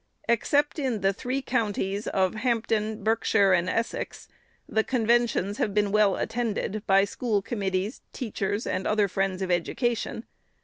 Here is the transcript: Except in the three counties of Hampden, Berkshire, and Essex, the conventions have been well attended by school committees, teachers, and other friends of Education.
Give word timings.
Except 0.27 0.79
in 0.79 1.01
the 1.01 1.13
three 1.13 1.43
counties 1.43 2.07
of 2.07 2.33
Hampden, 2.33 3.03
Berkshire, 3.03 3.53
and 3.53 3.69
Essex, 3.69 4.27
the 4.67 4.83
conventions 4.83 5.59
have 5.59 5.75
been 5.75 5.91
well 5.91 6.15
attended 6.15 6.81
by 6.87 7.05
school 7.05 7.43
committees, 7.43 8.01
teachers, 8.11 8.65
and 8.65 8.87
other 8.87 9.07
friends 9.07 9.43
of 9.43 9.51
Education. 9.51 10.25